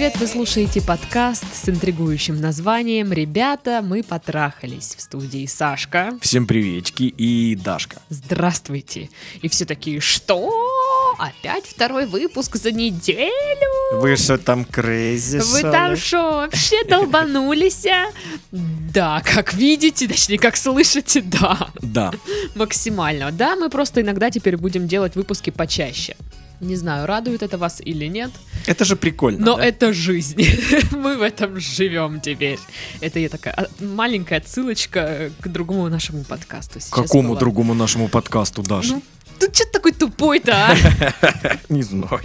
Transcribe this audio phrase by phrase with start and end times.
[0.00, 0.16] Привет!
[0.16, 6.14] Вы слушаете подкаст с интригующим названием «Ребята, мы потрахались» в студии Сашка.
[6.22, 8.00] Всем приветики и Дашка.
[8.08, 9.10] Здравствуйте!
[9.42, 10.50] И все такие, что?
[11.18, 13.30] Опять второй выпуск за неделю?
[13.92, 15.40] Вы что там крейзи?
[15.40, 17.84] Вы там что, вообще долбанулись?
[17.84, 18.06] а?
[18.52, 21.68] Да, как видите, точнее, как слышите, да.
[21.82, 22.10] Да.
[22.54, 23.32] Максимально.
[23.32, 26.16] Да, мы просто иногда теперь будем делать выпуски почаще.
[26.60, 28.30] Не знаю, радует это вас или нет,
[28.66, 29.44] Это же прикольно.
[29.44, 29.64] но да?
[29.64, 30.42] это жизнь.
[30.92, 32.58] Мы в этом живем теперь.
[33.00, 36.80] Это я такая а, маленькая отсылочка к другому нашему подкасту.
[36.80, 37.40] сейчас Какому была.
[37.40, 38.88] другому нашему подкасту, Даш?
[38.90, 39.02] Ну,
[39.40, 40.76] ты что такой тупой-то, а?
[41.68, 42.20] Не знаю.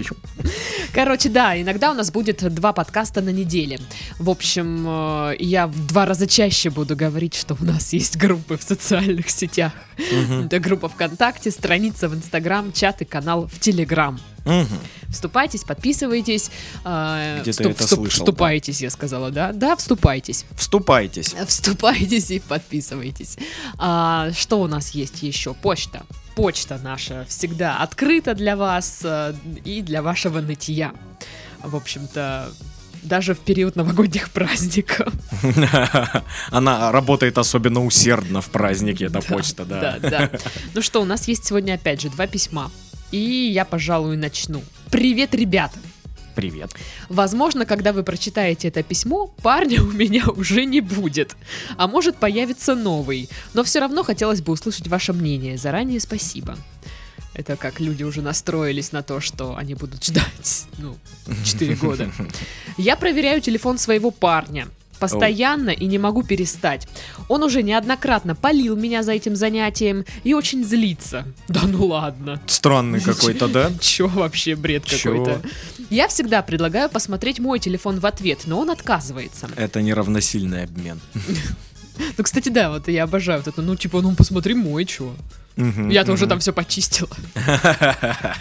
[0.94, 3.80] Короче, да, иногда у нас будет два подкаста на неделе.
[4.20, 8.58] В общем, э, я в два раза чаще буду говорить, что у нас есть группы
[8.58, 9.72] в социальных сетях.
[9.98, 10.46] Мгм.
[10.46, 14.20] Это группа ВКонтакте, страница в Инстаграм, чат и канал в Телеграм.
[14.46, 14.68] Мгм.
[15.10, 16.52] Вступайтесь, подписывайтесь.
[16.84, 19.52] э, Где-то вступ- это вступ- слышал, Вступайтесь, я сказала, да?
[19.54, 20.46] Да, вступайтесь.
[20.56, 21.36] Вступайтесь.
[21.48, 23.38] Вступайтесь и подписывайтесь.
[23.78, 25.54] А, что у нас есть еще?
[25.54, 26.04] Почта.
[26.36, 29.34] Почта наша всегда открыта для вас э,
[29.64, 30.94] и для вашего нытья.
[31.64, 32.52] В общем-то,
[33.04, 35.14] даже в период новогодних праздников.
[36.52, 39.98] Она работает особенно усердно в празднике, эта почта, да.
[40.00, 40.32] Да, да.
[40.74, 42.72] Ну что, у нас есть сегодня опять же два письма.
[43.12, 44.62] И я, пожалуй, начну.
[44.92, 45.80] Привет, ребята!
[46.36, 46.72] Привет.
[47.08, 51.36] Возможно, когда вы прочитаете это письмо, парня у меня уже не будет.
[51.78, 53.30] А может появится новый.
[53.54, 55.58] Но все равно хотелось бы услышать ваше мнение.
[55.58, 56.58] Заранее спасибо.
[57.34, 60.98] Это как люди уже настроились на то, что они будут ждать, ну,
[61.44, 62.10] 4 года.
[62.78, 64.68] Я проверяю телефон своего парня.
[65.00, 66.88] Постоянно и не могу перестать.
[67.28, 71.26] Он уже неоднократно полил меня за этим занятием и очень злится.
[71.48, 72.42] Да ну ладно.
[72.48, 73.72] Странный какой-то, да?
[73.80, 75.42] Чё вообще бред какой-то?
[75.90, 79.50] Я всегда предлагаю посмотреть мой телефон в ответ, но он отказывается.
[79.56, 81.00] Это неравносильный обмен.
[82.18, 83.62] Ну, кстати, да, вот я обожаю вот это.
[83.62, 85.16] Ну, типа, ну посмотри мой, чё.
[85.56, 86.30] Мгм, Я тоже мгм.
[86.32, 87.10] там все почистила.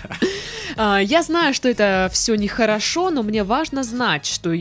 [0.77, 4.55] А, Я знаю, что это все нехорошо, но мне важно знать, что,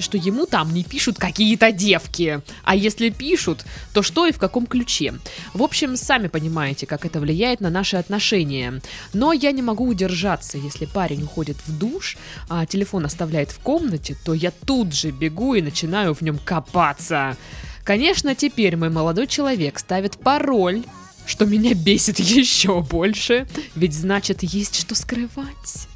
[0.00, 2.40] что ему там не пишут какие-то девки.
[2.64, 5.14] А если пишут, то что и в каком ключе.
[5.54, 8.80] В общем, сами понимаете, как это влияет на наши отношения.
[9.12, 10.58] Но я не могу удержаться.
[10.58, 12.16] Если парень уходит в душ,
[12.48, 17.36] а телефон оставляет в комнате, то я тут же бегу и начинаю в нем копаться.
[17.84, 20.82] Конечно, теперь мой молодой человек ставит пароль,
[21.26, 25.88] что меня бесит еще больше, ведь значит есть что скрывать.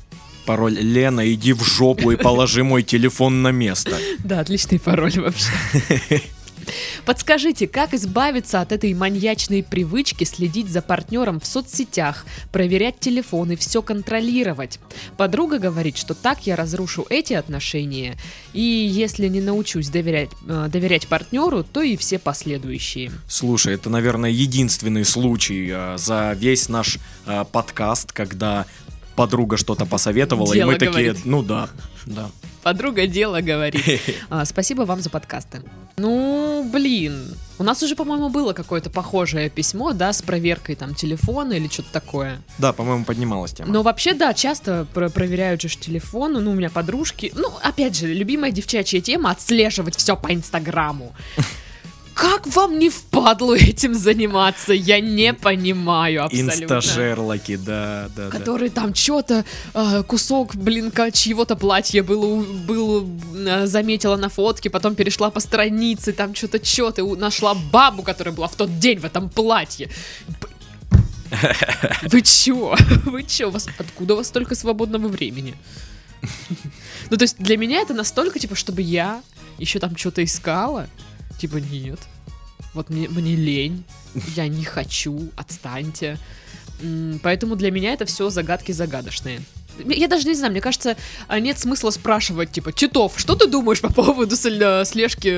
[0.46, 3.98] Пароль Лена, иди в жопу и положи мой телефон на место.
[4.24, 5.50] Да, отличный пароль вообще.
[7.04, 13.56] Подскажите, как избавиться от этой маньячной привычки следить за партнером в соцсетях, проверять телефон и
[13.56, 14.80] все контролировать?
[15.16, 18.16] Подруга говорит, что так я разрушу эти отношения,
[18.52, 23.12] и если не научусь доверять, э, доверять партнеру, то и все последующие.
[23.28, 28.66] Слушай, это, наверное, единственный случай э, за весь наш э, подкаст, когда
[29.16, 31.24] подруга что-то посоветовала, Дело и мы такие, говорит.
[31.24, 31.68] ну да,
[32.04, 32.30] да.
[32.62, 34.00] Подруга дело говорит.
[34.28, 35.62] А, спасибо вам за подкасты.
[35.98, 37.34] Ну, блин.
[37.58, 41.90] У нас уже, по-моему, было какое-то похожее письмо, да, с проверкой там телефона или что-то
[41.92, 42.42] такое.
[42.58, 43.72] Да, по-моему, поднималась тема.
[43.72, 46.32] Но вообще, да, часто про- проверяют же телефон.
[46.34, 47.32] Ну, у меня подружки.
[47.34, 51.14] Ну, опять же, любимая девчачья тема отслеживать все по Инстаграму.
[52.16, 54.72] Как вам не впадло этим заниматься?
[54.72, 56.64] Я не понимаю абсолютно.
[56.64, 58.30] Инстажерлоки, да, да, да.
[58.30, 59.44] Который там что-то,
[60.06, 66.34] кусок, блин, чьего-то платья было, был, э, заметила на фотке, потом перешла по странице, там
[66.34, 69.90] что-то, что-то, нашла бабу, которая была в тот день в этом платье.
[72.04, 72.76] Вы чё?
[73.04, 73.48] Вы чё?
[73.48, 75.54] У вас, откуда у вас столько свободного времени?
[77.08, 79.22] Ну, то есть для меня это настолько, типа, чтобы я
[79.58, 80.88] еще там что-то искала.
[81.38, 82.00] Типа, нет.
[82.74, 83.84] Вот мне, мне лень.
[84.34, 85.28] Я не хочу.
[85.36, 86.18] Отстаньте.
[87.22, 89.40] Поэтому для меня это все загадки загадочные.
[89.84, 90.96] Я даже не знаю, мне кажется,
[91.28, 95.28] а, нет смысла спрашивать, типа, Титов, что ты думаешь по поводу сл- слежки,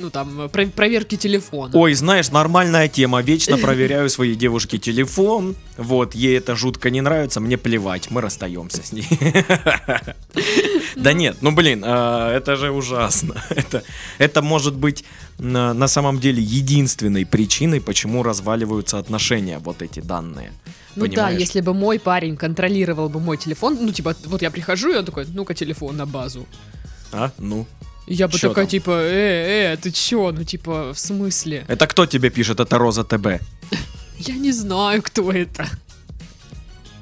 [0.00, 1.76] ну там, про- проверки телефона?
[1.76, 3.20] Ой, знаешь, нормальная тема.
[3.20, 5.56] Вечно проверяю своей девушке телефон.
[5.80, 9.08] Вот, ей это жутко не нравится, мне плевать, мы расстаемся с ней.
[10.96, 13.34] Да нет, ну блин, а, это же ужасно.
[13.50, 13.82] Это,
[14.18, 15.04] это может быть
[15.38, 20.52] на, самом деле единственной причиной, почему разваливаются отношения, вот эти данные.
[20.96, 21.40] Ну да, Понимаешь?
[21.40, 25.04] если бы мой парень контролировал бы мой телефон, ну типа, вот я прихожу, и он
[25.04, 26.46] такой, ну-ка телефон на базу.
[27.12, 27.66] А, ну.
[28.06, 28.70] Я бы Чё такая, там?
[28.70, 30.32] типа, э, э, ты чё?
[30.32, 31.64] Ну, типа, в смысле?
[31.68, 32.60] Это кто тебе пишет?
[32.60, 33.40] Это Роза ТБ.
[34.20, 35.66] Я не знаю, кто это.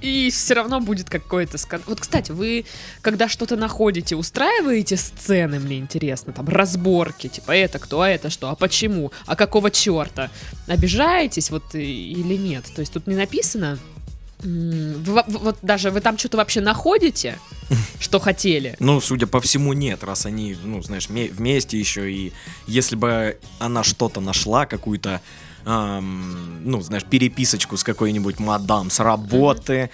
[0.00, 1.86] И все равно будет какой-то скандал.
[1.88, 2.64] Вот, кстати, вы,
[3.00, 8.48] когда что-то находите, устраиваете сцены, мне интересно, там, разборки, типа, это кто, а это что,
[8.48, 10.30] а почему, а какого черта?
[10.68, 12.64] Обижаетесь вот и- или нет?
[12.76, 13.76] То есть тут не написано,
[14.40, 17.36] вы во- вот даже вы там что-то вообще находите,
[17.98, 18.76] что хотели?
[18.78, 22.32] Ну, судя по всему, нет, раз они, ну, знаешь, ме- вместе еще, и
[22.68, 25.20] если бы она что-то нашла, какую-то,
[25.68, 29.90] ам, ну, знаешь, переписочку с какой-нибудь мадам с работы,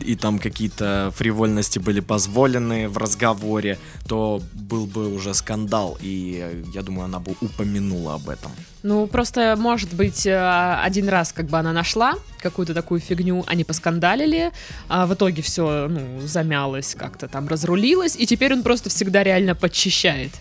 [0.00, 3.78] и там какие-то фривольности были позволены в разговоре,
[4.08, 8.52] то был бы уже скандал, и я думаю, она бы упомянула об этом.
[8.82, 13.64] Ну, просто, может быть, э, один раз как бы она нашла какую-то такую фигню, они
[13.64, 14.52] поскандалили,
[14.88, 19.54] а в итоге все, ну, замялось, как-то там разрулилось, и теперь он просто всегда реально
[19.54, 20.32] подчищает.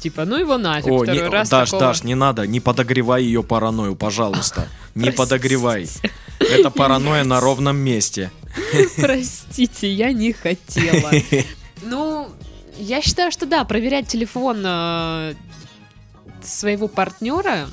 [0.00, 3.24] Типа, ну его нафиг, О, второй не, раз Даш, такого- Даш, не надо, не подогревай
[3.24, 4.68] ее паранойю, пожалуйста.
[4.94, 5.88] Не подогревай.
[6.38, 8.30] Это паранойя на ровном месте.
[8.96, 11.12] Простите, я не хотела.
[11.80, 12.28] Ну,
[12.76, 15.34] я считаю, что да, проверять телефон э,
[16.42, 17.68] своего партнера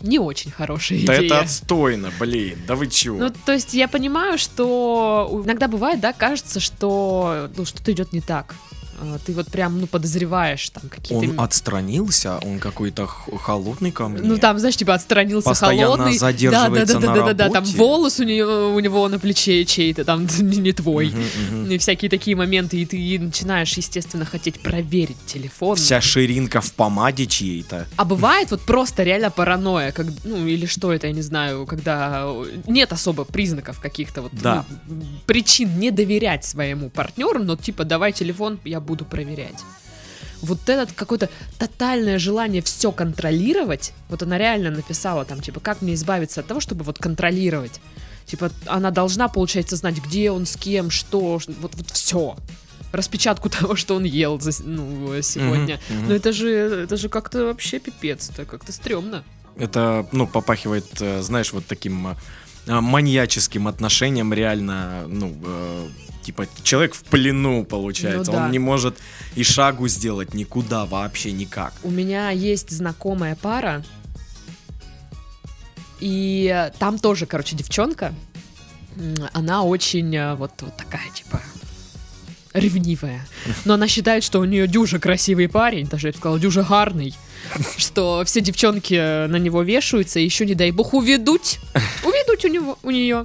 [0.00, 1.26] не очень хорошая Да идея.
[1.26, 3.18] это отстойно, блин, да вы чего?
[3.18, 8.20] Ну, то есть я понимаю, что иногда бывает, да, кажется, что ну, что-то идет не
[8.20, 8.54] так.
[9.00, 11.32] А, Ты вот прям, ну, подозреваешь там какие-то...
[11.32, 14.22] Он отстранился, он какой-то холодный ко мне.
[14.22, 16.18] Ну, там, знаешь, типа отстранился Постоянно холодный.
[16.18, 17.78] задерживается да, да, да, на да, да, да, там работе.
[17.78, 21.08] волос у, нее, у него на плече чей-то, там не твой.
[21.08, 21.70] Мгм, мгм.
[21.70, 25.76] И всякие такие моменты, и ты начинаешь, естественно, хотеть проверить телефон.
[25.76, 27.86] Вся ширинка в помаде чьей-то.
[27.96, 32.26] А бывает вот просто реально паранойя, как, ну или что это, я не знаю, когда
[32.66, 34.64] нет особо признаков каких-то вот Да.
[34.86, 39.62] ну, причин не доверять своему партнеру, но типа давай телефон, я буду проверять.
[40.40, 45.94] Вот этот какое-то тотальное желание все контролировать, вот она реально написала там, типа, как мне
[45.94, 47.80] избавиться от того, чтобы вот контролировать.
[48.24, 52.36] Типа, она должна, получается, знать, где он, с кем, что, вот, вот все.
[52.92, 55.80] Распечатку того, что он ел за, ну, сегодня.
[55.88, 56.08] Мгм, мгм.
[56.08, 56.48] Ну это же,
[56.84, 59.24] это же как-то вообще пипец, это как-то стрёмно.
[59.56, 62.14] Это, ну, попахивает, э, знаешь, вот таким э,
[62.80, 65.88] маньяческим отношением реально, ну, э,
[66.22, 68.32] типа, человек в плену, получается.
[68.32, 68.44] Ну да.
[68.44, 68.98] Он не может
[69.34, 71.72] и шагу сделать никуда вообще никак.
[71.82, 73.84] У меня есть знакомая пара,
[76.00, 78.14] и там тоже, короче, девчонка,
[79.32, 81.40] она очень э, вот, вот такая, типа,
[82.52, 83.26] ревнивая.
[83.64, 87.14] Но она считает, что у нее дюжа красивый парень, даже я бы сказала, дюжа гарный,
[87.76, 91.58] что все девчонки э, на него вешаются, и еще, не дай бог, уведуть,
[92.04, 93.24] уведуть у него, у нее.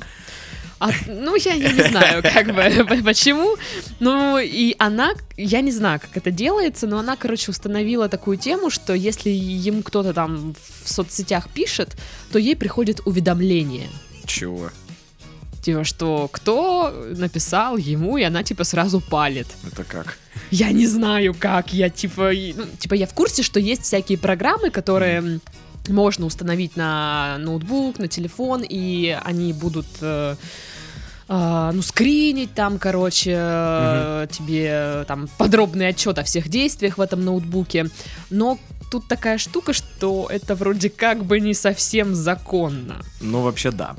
[0.84, 3.56] А, ну, я, я не знаю, как бы, почему.
[4.02, 8.70] Ну, и она, я не знаю, как это делается, но она, короче, установила такую тему,
[8.70, 10.54] что если ему кто-то там
[10.84, 11.96] в соцсетях пишет,
[12.34, 13.88] то ей приходит уведомление.
[14.26, 14.72] Чего?
[15.62, 19.48] Типа, что кто написал ему, и она, типа, сразу палит.
[19.66, 20.18] Это как?
[20.52, 21.72] Я не знаю, как.
[21.72, 25.42] Я, типа, ну, типа, я в курсе, что есть всякие программы, которые м,
[25.90, 29.88] можно установить на ноутбук, на телефон, и они будут...
[30.02, 30.36] э,
[31.30, 37.02] а, ну, скринить там, короче, э, тебе э, там подробный отчет о всех действиях в
[37.02, 37.90] этом ноутбуке.
[38.30, 38.60] Но
[38.92, 43.02] тут такая штука, что это вроде как бы не совсем законно.
[43.22, 43.96] Ну, вообще, да.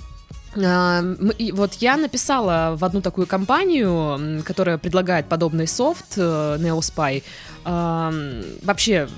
[0.62, 1.02] А,
[1.52, 7.22] вот я написала в одну такую компанию, которая предлагает подобный софт э, NeoSpy,
[7.64, 8.12] а,
[8.62, 9.08] вообще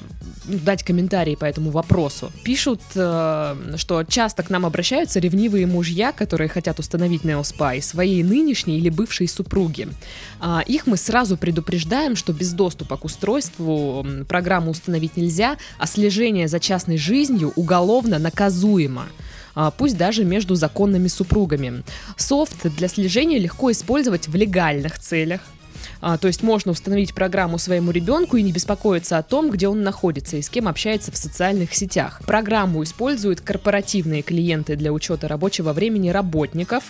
[0.48, 2.32] м, дать комментарии по этому вопросу.
[2.44, 8.78] Пишут, э, что часто к нам обращаются ревнивые мужья, которые хотят установить NeoSpy своей нынешней
[8.78, 9.88] или бывшей супруги.
[10.40, 16.48] А, Их мы сразу предупреждаем, что без доступа к устройству программу установить нельзя, а слежение
[16.48, 19.06] за частной жизнью уголовно наказуемо
[19.76, 21.82] пусть даже между законными супругами.
[22.16, 25.40] Софт для слежения легко использовать в легальных целях.
[26.00, 29.82] А, то есть можно установить программу своему ребенку и не беспокоиться о том, где он
[29.82, 32.20] находится и с кем общается в социальных сетях.
[32.26, 36.84] Программу используют корпоративные клиенты для учета рабочего времени работников.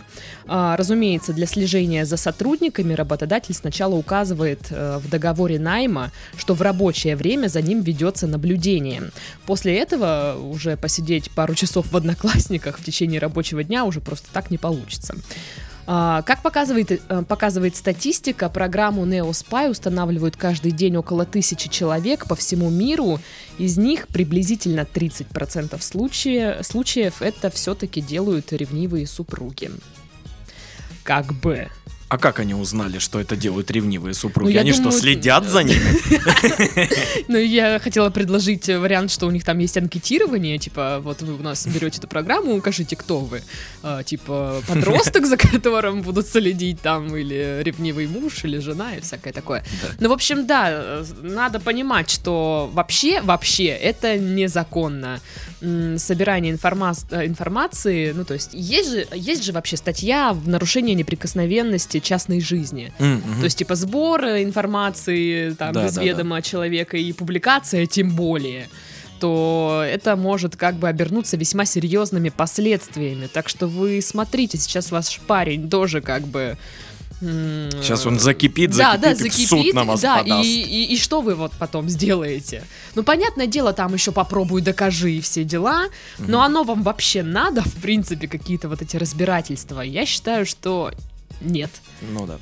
[0.46, 6.62] А, разумеется, для слежения за сотрудниками работодатель сначала указывает э, в договоре найма, что в
[6.62, 9.10] рабочее время за ним ведется наблюдение.
[9.46, 14.50] После этого уже посидеть пару часов в одноклассниках в течение рабочего дня уже просто так
[14.50, 15.14] не получится.
[15.88, 22.34] А, Как показывает, э, показывает статистика, программу NeoSpy устанавливают каждый день около тысячи человек по
[22.34, 23.20] всему миру.
[23.58, 29.70] Из них приблизительно 30% случае- случаев это все-таки делают ревнивые супруги.
[31.04, 31.68] Как бы.
[32.08, 34.54] А как они узнали, что это делают ревнивые супруги?
[34.54, 35.82] Ну, они думаю, что, следят за ними?
[37.28, 41.42] Ну, я хотела предложить вариант, что у них там есть анкетирование, типа, вот вы у
[41.42, 43.42] нас берете эту программу, укажите, кто вы.
[43.82, 49.32] А, типа, подросток, за которым будут следить там, или ревнивый муж, или жена, и всякое
[49.32, 49.64] такое.
[49.98, 55.20] Ну, в общем, да, надо понимать, что вообще, вообще, это незаконно.
[55.98, 60.94] Собирание информа- э, информации, ну, то есть, есть же, есть же вообще статья в нарушение
[60.94, 62.92] неприкосновенности частной жизни.
[62.98, 63.38] М, мгм.
[63.38, 68.14] То есть, типа, сбор э, информации там Да, без да, ведома человека и публикация тем
[68.14, 68.68] более
[69.18, 73.28] то это может как бы обернуться весьма серьезными последствиями.
[73.32, 76.58] Так что вы смотрите, сейчас ваш парень тоже как бы...
[77.20, 80.44] Сейчас он закипит, да, да, закипит, суд на вас да, подаст.
[80.46, 82.64] и, и, и что вы вот потом сделаете?
[82.94, 85.86] Ну, понятное дело, там еще попробуй, докажи и все дела,
[86.18, 89.80] но оно вам вообще надо, в принципе, какие-то вот эти разбирательства?
[89.80, 90.92] Я считаю, что
[91.40, 91.70] нет.
[92.02, 92.38] Ну да.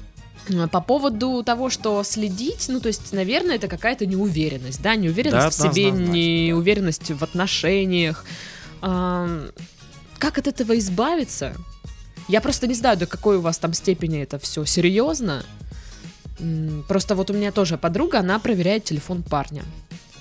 [0.64, 5.58] А, По поводу того, что следить, ну, то есть, наверное, это какая-то неуверенность, да, неуверенность
[5.58, 6.18] Да, в себе, однозначно, да.
[6.18, 8.24] неуверенность в отношениях.
[8.82, 9.46] Ам,
[10.18, 11.54] Как от этого избавиться?
[12.28, 15.44] Я просто не знаю, до какой у вас там степени это все серьезно.
[16.88, 19.64] Просто вот у меня тоже подруга, она проверяет телефон парня.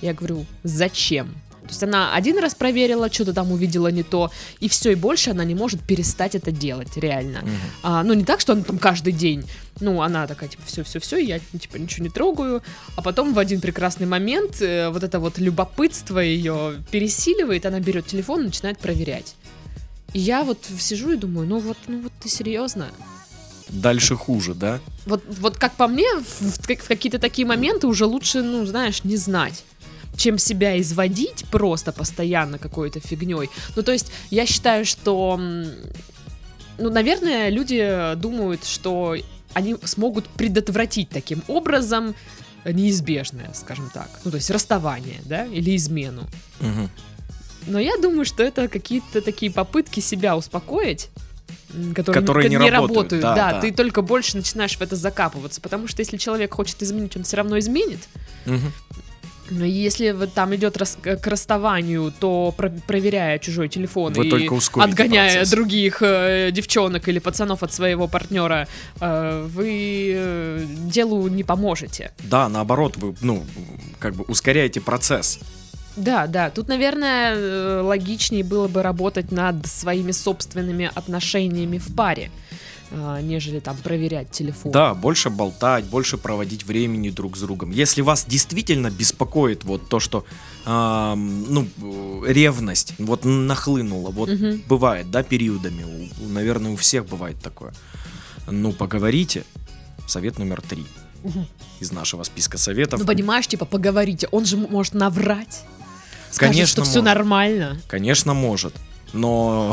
[0.00, 1.34] Я говорю, зачем?
[1.64, 4.30] То есть она один раз проверила, что-то там увидела не то,
[4.60, 7.40] и все, и больше она не может перестать это делать, реально.
[7.40, 7.50] Мгм.
[7.82, 9.44] А, ну, не так, что она там каждый день.
[9.80, 12.62] Ну, она такая, типа, все-все-все, я, типа, ничего не трогаю.
[12.96, 18.06] А потом в один прекрасный момент э, вот это вот любопытство ее пересиливает, она берет
[18.06, 19.34] телефон и начинает проверять.
[20.14, 22.88] И я вот сижу и думаю, ну вот, ну вот ты серьезно?
[23.68, 24.80] Дальше хуже, да?
[25.06, 28.64] Вот, вот как по мне, в, в как- в какие-то такие моменты уже лучше, ну,
[28.64, 29.64] знаешь, не знать
[30.16, 33.50] чем себя изводить просто постоянно какой-то фигней.
[33.74, 39.16] Ну, то есть, я считаю, что, ну, наверное, люди думают, что
[39.54, 42.14] они смогут предотвратить таким образом
[42.64, 44.08] неизбежное, скажем так.
[44.24, 46.22] Ну, то есть, расставание, да, или измену.
[46.60, 46.88] Мгм.
[47.66, 51.08] Но я думаю, что это какие-то такие попытки себя успокоить,
[51.94, 53.22] которые, Которые не работают, работают.
[53.22, 53.60] да, Да, да.
[53.60, 57.36] ты только больше начинаешь в это закапываться, потому что если человек хочет изменить, он все
[57.38, 58.00] равно изменит.
[59.50, 64.48] Но если вот там идет рас- к расставанию, то про- проверяя чужой телефон Вы и
[64.80, 65.50] отгоняя процесс.
[65.50, 68.66] других э, девчонок или пацанов от своего партнера,
[69.00, 72.12] э, вы э, делу не поможете.
[72.20, 73.44] Да, наоборот, вы, ну,
[73.98, 75.38] как бы ускоряете процесс.
[75.96, 76.50] Да, да.
[76.50, 82.30] Тут, наверное, э, логичнее было бы работать над своими собственными отношениями в паре,
[82.90, 84.72] э, нежели там проверять телефон.
[84.72, 87.70] Да, больше болтать, больше проводить времени друг с другом.
[87.70, 90.24] Если вас действительно беспокоит вот то, что,
[90.66, 94.62] ну, э, ревность вот нахлынула, вот Мгм.
[94.68, 95.84] бывает, да, периодами,
[96.20, 97.72] у- наверное, у всех бывает такое.
[98.50, 99.44] Ну, поговорите.
[100.06, 100.84] Совет номер три
[101.22, 101.46] Мгм.
[101.80, 103.00] из нашего списка советов.
[103.00, 104.28] Ну, понимаешь, типа, поговорите.
[104.32, 105.62] Он же может наврать.
[106.34, 107.04] Скажет, Конечно, что все может.
[107.04, 107.80] нормально.
[107.86, 108.74] Конечно, может.
[109.12, 109.72] Но,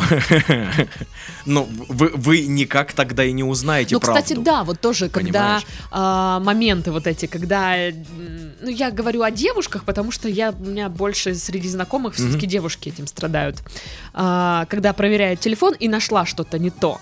[1.47, 4.21] но вы, вы никак тогда и не узнаете Ну, правду.
[4.21, 7.93] кстати, да, вот тоже, когда а, моменты вот эти, когда, э,
[8.61, 12.89] ну, я говорю о девушках, потому что я, у меня больше среди знакомых все-таки девушки
[12.89, 13.63] этим страдают.
[14.13, 17.01] А, когда проверяет телефон и нашла что-то не то.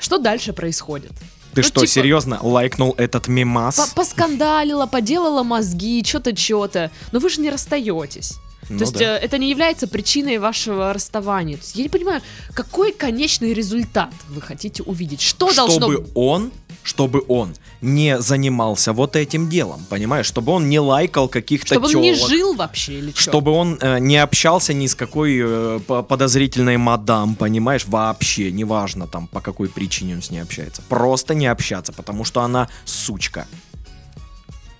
[0.00, 1.12] Что дальше происходит?
[1.54, 3.76] Ты ну, что, типа- серьезно лайкнул этот мемас?
[3.76, 6.90] По- Поскандалила, поделала мозги, что-то, что-то.
[7.12, 8.34] Но вы же не расстаетесь.
[8.68, 9.16] Ну То есть да.
[9.16, 11.56] э, это не является причиной вашего расставания.
[11.56, 12.22] То есть я не понимаю,
[12.54, 15.20] какой конечный результат вы хотите увидеть?
[15.20, 20.26] Что должно чтобы он, чтобы он не занимался вот этим делом, понимаешь?
[20.26, 23.20] Чтобы он не лайкал каких-то Чтобы он не жил вообще или что?
[23.20, 27.84] Чтобы он э, не общался ни с какой э, по- подозрительной мадам, понимаешь?
[27.86, 30.80] Вообще, неважно там по какой причине он с ней общается.
[30.88, 33.46] Просто не общаться, потому что она сучка.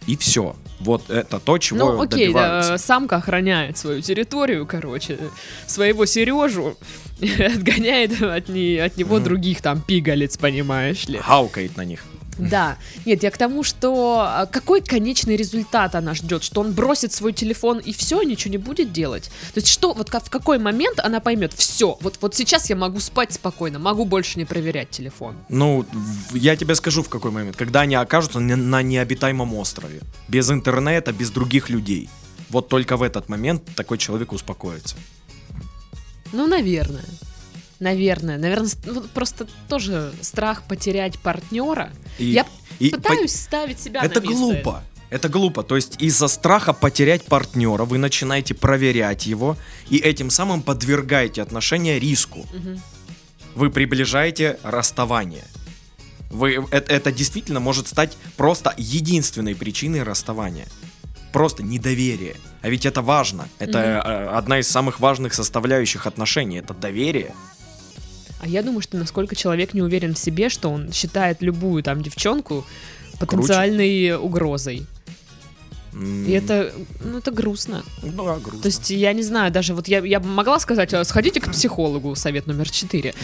[0.09, 0.57] И все.
[0.81, 2.71] Вот это то, чего Ну, окей, добиваются.
[2.73, 5.17] да, самка охраняет свою территорию, короче,
[5.67, 6.77] своего Сережу
[7.21, 9.25] отгоняет от, не- от него Мгм.
[9.25, 11.19] других там пигалец, понимаешь ли.
[11.19, 12.05] Хаукает на них.
[12.53, 12.77] Да.
[13.07, 17.33] Нет, я к тому, что а, какой конечный результат она ждет, что он бросит свой
[17.33, 19.31] телефон и все, ничего не будет делать.
[19.55, 23.01] То есть что, вот в какой момент она поймет, все, вот, вот сейчас я могу
[23.01, 25.37] спать спокойно, могу больше не проверять телефон.
[25.49, 25.87] Ну,
[26.33, 27.57] я тебе скажу в какой момент.
[27.57, 30.01] Когда они окажутся на необитаемом острове.
[30.29, 32.09] Без интернета, без других людей.
[32.51, 34.97] Вот только в этот момент такой человек успокоится.
[36.33, 37.05] Ну, наверное.
[37.83, 38.39] Наверное.
[38.39, 41.91] Наверное, ну, просто тоже страх потерять партнера.
[42.19, 42.47] И, Я
[42.79, 44.37] и по- Пытаюсь ставить себя Это на место.
[44.39, 44.85] глупо.
[45.11, 45.63] Это глупо.
[45.65, 49.57] То есть из-за страха потерять партнера вы начинаете проверять его
[49.91, 52.47] и этим самым подвергаете отношения риску.
[52.55, 52.81] Мгм.
[53.57, 55.45] Вы приближаете расставание.
[56.31, 60.67] Вы, это, это действительно может стать просто единственной причиной расставания.
[61.33, 62.37] Просто недоверие.
[62.63, 63.49] А ведь это важно.
[63.59, 66.59] Это э, одна из самых важных составляющих отношений.
[66.59, 67.35] Это доверие.
[68.43, 72.03] А я думаю, что насколько человек не уверен в себе, что он считает любую там
[72.03, 72.67] девчонку
[73.21, 74.85] потенциальной угрозой.
[75.95, 76.73] М, И это,
[77.05, 77.85] ну, это грустно.
[78.03, 78.61] Ну, да, грустно.
[78.63, 82.17] То есть, я не знаю, даже вот я, я могла сказать, «А, сходите к психологу,
[82.17, 83.15] совет номер четыре.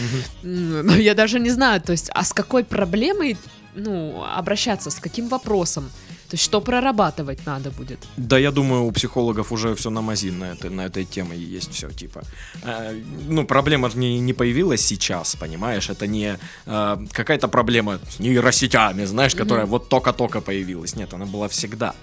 [0.41, 3.37] Но я даже не знаю, то есть, а с какой проблемой,
[3.75, 5.89] ну, обращаться, с каким вопросом?
[6.29, 7.97] То есть, что прорабатывать надо будет?
[8.17, 11.71] Да, я думаю, у психологов уже все на мази на, этой- на этой теме есть
[11.73, 12.21] все, типа.
[12.63, 12.93] Э,
[13.27, 15.89] ну, проблема не, не появилась сейчас, понимаешь?
[15.89, 20.95] Это не э, какая-то проблема с нейросетями, знаешь, которая вот только-только появилась.
[20.95, 21.93] Нет, она была всегда.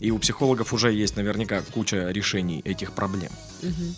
[0.00, 3.30] И у психологов уже есть наверняка куча решений этих проблем.
[3.62, 3.94] Мгм.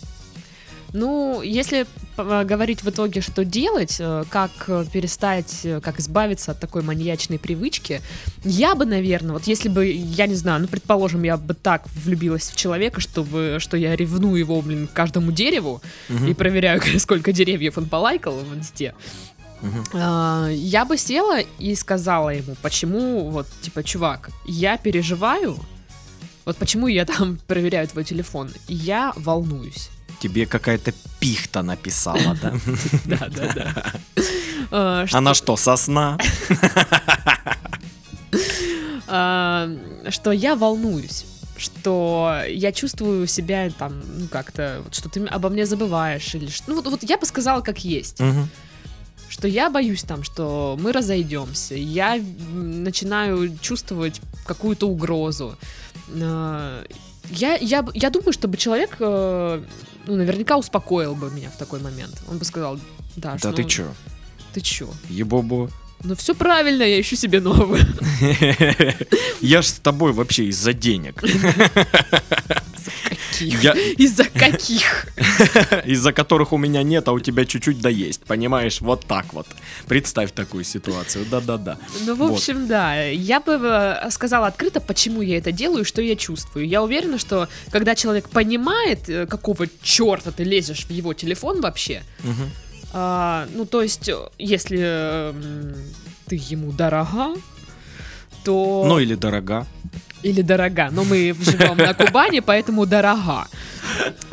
[0.95, 1.85] Ну, если
[2.17, 6.83] э, говорить в итоге, что делать, э, как э, перестать, э, как избавиться от такой
[6.83, 8.01] маньячной привычки,
[8.45, 12.49] я бы, наверное, вот если бы, я не знаю, ну, предположим, я бы так влюбилась
[12.49, 16.27] в человека, чтобы, что я ревную его, блин, к каждому дереву Мгм.
[16.27, 18.95] и проверяю, сколько деревьев он полайкал в инсте,
[19.93, 25.57] а, я бы села и сказала ему, почему, вот, типа, чувак, я переживаю,
[26.45, 29.89] вот почему я там проверяю твой телефон, я волнуюсь.
[30.19, 32.53] Тебе какая-то пихта написала, да?
[33.05, 33.53] Да, да,
[34.71, 35.05] да.
[35.07, 36.17] Что- Она что, сосна?
[39.07, 39.69] а,
[40.09, 41.25] Что я волнуюсь.
[41.57, 46.35] Что я чувствую себя там, ну как-то, вот что ты обо мне забываешь.
[46.35, 46.65] Или что.
[46.71, 48.19] Ну вот, вот я бы сказала, как есть.
[48.19, 48.49] Мгм.
[49.29, 51.75] Что я боюсь там, что мы разойдемся.
[51.75, 52.21] Я
[52.53, 55.57] начинаю чувствовать какую-то угрозу.
[57.29, 59.63] Я, я, я думаю, чтобы человек э,
[60.07, 62.21] ну, наверняка успокоил бы меня в такой момент.
[62.29, 62.79] Он бы сказал,
[63.15, 63.87] Даш, Да ну, ты чё?
[64.53, 64.89] Ты чё?
[65.09, 65.69] Ебобо.
[66.03, 67.81] Ну все правильно, я ищу себе новую.
[69.41, 71.23] Я ж с тобой вообще из-за денег.
[73.35, 73.63] Каких?
[73.63, 75.07] Я- Из-за каких?
[75.85, 78.23] из-за которых у меня нет, а у тебя чуть-чуть да есть.
[78.23, 79.47] Понимаешь, вот так вот.
[79.87, 81.25] Представь такую ситуацию.
[81.29, 81.77] Да-да-да.
[82.05, 82.33] Ну, в Вот.
[82.33, 83.03] общем, да.
[83.03, 86.67] Я бы э, сказала открыто, почему я это делаю, и что я чувствую.
[86.67, 92.03] Я уверена, что когда человек понимает, э, какого черта ты лезешь в его телефон вообще,
[92.93, 95.33] а, ну, то есть, э, если э,
[96.27, 97.35] ты ему дорога,
[98.45, 98.85] то...
[98.87, 99.67] Ну или дорога.
[100.25, 103.47] Или дорога, но мы живем на Кубани, поэтому дорога.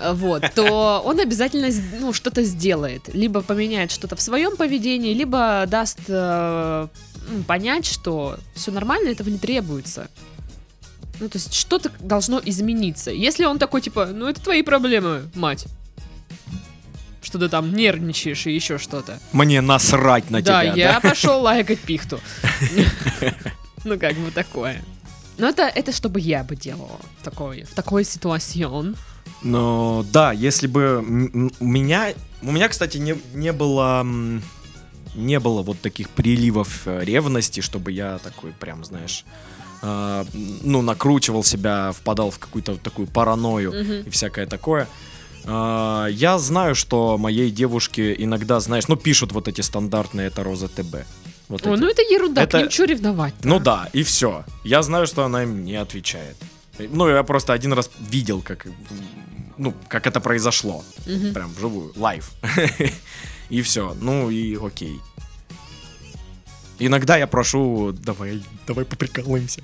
[0.03, 1.69] Вот, то он обязательно
[2.01, 3.15] ну, что-то сделает.
[3.15, 6.87] Либо поменяет что-то в своем поведении, либо даст э,
[7.29, 10.09] ну, понять, что все нормально, этого не требуется.
[11.21, 13.11] Ну, то есть что-то должно измениться.
[13.11, 15.67] Если он такой, типа, ну это твои проблемы, мать.
[17.21, 19.21] Что ты там нервничаешь и еще что-то.
[19.33, 20.75] Мне насрать на да, тебя.
[20.75, 22.19] я пошел лайкать пихту.
[23.85, 24.81] Ну, как бы такое.
[25.43, 28.95] Но это, это чтобы я бы делала в такой, в такой ситуацион.
[29.43, 30.99] Но да, если бы
[31.59, 34.07] у меня, у меня, кстати, не, не было,
[35.17, 39.25] не было вот таких приливов э, ревности, чтобы я такой прям, знаешь,
[39.83, 40.25] э,
[40.63, 44.07] ну накручивал себя, впадал в какую-то вот такую паранойю Мгм.
[44.07, 44.87] и всякое такое.
[45.45, 50.69] Э, Я знаю, что моей девушке иногда, знаешь, ну пишут вот эти стандартные это Роза
[50.69, 50.99] ТБ.
[51.53, 51.81] Вот Ой, эти.
[51.81, 54.45] ну это ерунда, Это- к ним что ревновать Ну да, и все.
[54.65, 56.37] Я знаю, что она им не отвечает.
[56.79, 58.67] Ну, я просто один раз видел, как,
[59.59, 60.83] ну, как это произошло.
[61.07, 61.35] Мгм.
[61.35, 62.33] Прям вживую, live.
[63.51, 63.95] И все.
[64.01, 64.99] Ну и окей.
[66.79, 69.61] Иногда я прошу, давай, давай поприкалываемся.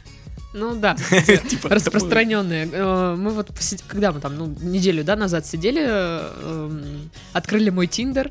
[0.54, 0.94] Ну да,
[1.48, 2.68] Типа, распространенные.
[2.72, 3.50] Э, Мы вот,
[3.86, 8.30] когда мы там, ну, неделю, да, назад сидели, э, эм, открыли мой Тиндер.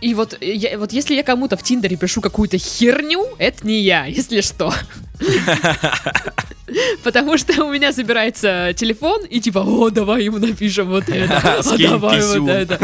[0.00, 4.06] И вот, я, вот если я кому-то в Тиндере пишу какую-то херню, это не я,
[4.06, 4.72] если что.
[7.02, 11.78] Потому что у меня забирается телефон, и типа, о, давай ему напишем вот это, а
[11.78, 12.78] давай вот это.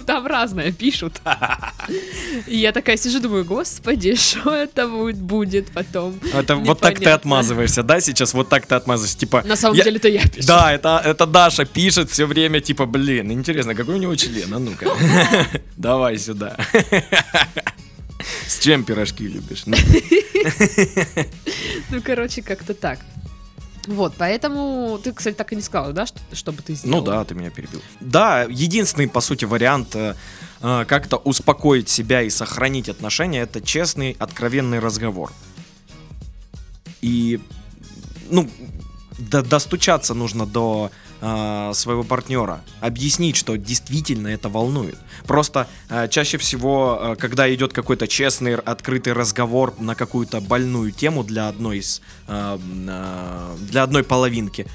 [0.06, 1.20] Там разное пишут.
[2.46, 6.18] И я такая сижу, думаю, господи, что это будет- потом?
[6.34, 8.34] Это вот так ты отмазываешься, да, сейчас?
[8.34, 9.18] Вот так ты отмазываешься.
[9.18, 10.46] Типа, На самом деле это я пишу.
[10.46, 14.52] Да, это, это Даша пишет все время, типа, блин, интересно, какой у него член?
[14.54, 14.86] А ну-ка,
[15.76, 16.56] давай сюда.
[18.46, 19.62] С чем пирожки любишь?
[19.66, 19.76] Ну,
[21.90, 22.98] Ну, короче, как-то так.
[23.86, 26.98] Вот, поэтому ты, кстати, так и не сказала, да, что, что бы ты сделал?
[26.98, 27.80] Ну да, ты меня перебил.
[28.00, 30.14] Да, единственный, по сути, вариант э,
[30.60, 35.32] э, как-то успокоить себя и сохранить отношения, это честный, откровенный разговор.
[37.00, 37.40] И,
[38.28, 38.48] ну,
[39.18, 44.98] до- достучаться нужно до а, своего партнера, объяснить, что действительно это волнует.
[45.26, 51.24] Просто а, чаще всего, а, когда идет какой-то честный, открытый разговор на какую-то больную тему
[51.24, 54.66] для одной из, м, а, для одной половинки,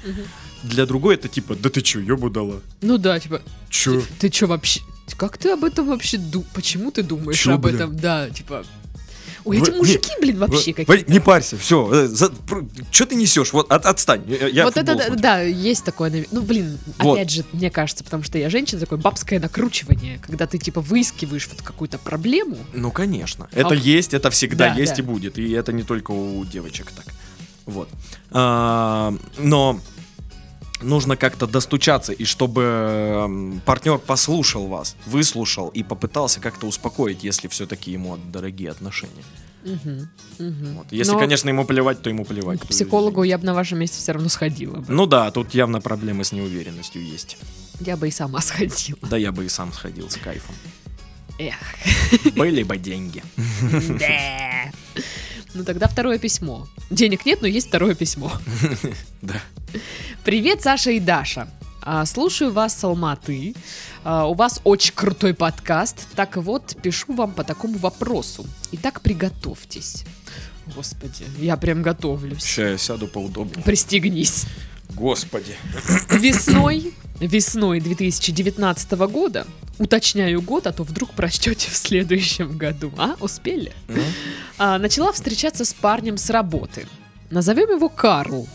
[0.62, 2.60] для другой это типа, да ты чё, ёбу дала?
[2.80, 4.02] Ну да, типа, Чё?
[4.18, 4.80] ты чё вообще...
[5.16, 6.44] Как ты об этом вообще ду...
[6.52, 7.76] Почему ты думаешь Чё, об блин?
[7.76, 7.96] этом?
[7.96, 8.64] Да, типа...
[9.46, 11.10] Ой, Вы- эти мужики, блин, вообще какие-то.
[11.10, 12.08] Не парься, все.
[12.90, 13.52] Что ты несешь?
[13.52, 14.22] Вот от- отстань.
[14.28, 15.16] Я, вот это, смотрю.
[15.16, 17.14] да, есть такое, ну, блин, Вот.
[17.14, 21.48] опять же, мне кажется, потому что я женщина, такое бабское накручивание, когда ты, типа, выискиваешь
[21.48, 23.48] вот какую-то проблему, Ну, конечно.
[23.52, 25.02] Это А- есть, это всегда Да, есть да.
[25.02, 25.38] и будет.
[25.38, 27.06] И это не только у девочек так.
[27.66, 27.88] Вот.
[28.32, 29.80] А, но
[30.82, 37.48] нужно как-то достучаться, и чтобы м, партнер послушал вас, выслушал и попытался как-то успокоить, если
[37.48, 39.24] все-таки ему дорогие отношения.
[39.64, 40.08] Мгм,
[40.38, 40.74] мгм.
[40.76, 40.86] Вот.
[40.92, 42.60] Если, Но конечно, ему плевать, то ему плевать.
[42.60, 44.84] к психологу я бы на вашем месте все равно сходила бы.
[44.92, 47.36] Ну да, тут явно проблемы с неуверенностью есть.
[47.80, 48.98] Я бы и сама сходила.
[49.02, 50.54] Да я бы и сам сходил с кайфом.
[51.38, 51.56] Эх.
[52.36, 53.22] Были бы деньги.
[53.98, 54.70] Да.
[55.56, 56.68] Ну тогда второе письмо.
[56.90, 58.30] Денег нет, но есть второе письмо.
[59.22, 59.40] Да.
[60.22, 61.48] Привет, Саша и Даша.
[61.82, 63.54] А, Слушаю вас с Алматы.
[64.04, 66.08] А, У вас очень крутой подкаст.
[66.14, 68.46] Так вот, пишу вам по такому вопросу.
[68.72, 70.04] Итак, приготовьтесь.
[70.74, 72.42] Господи, я прям готовлюсь.
[72.44, 73.64] Сейчас я сяду поудобнее.
[73.64, 74.44] Пристегнись.
[74.90, 75.56] Господи.
[76.10, 79.46] Весной, весной 2019 года,
[79.78, 82.92] уточняю год, а то вдруг прочтете в следующем году.
[82.96, 83.72] А, успели?
[83.88, 84.02] Ну,
[84.58, 86.86] А, начала встречаться с парнем с работы.
[87.30, 88.46] Назовем его Карл.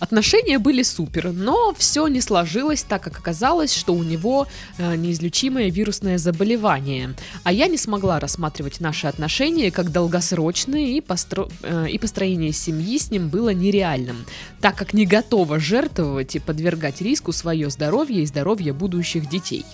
[0.00, 4.46] Отношения были супер, но все не сложилось, так как оказалось, что у него
[4.78, 7.14] э, неизлечимое вирусное заболевание.
[7.42, 12.96] А я не смогла рассматривать наши отношения как долгосрочные, и, постро- э, и построение семьи
[12.98, 14.24] с ним было нереальным,
[14.60, 19.64] так как не готова жертвовать и подвергать риску свое здоровье и здоровье будущих детей.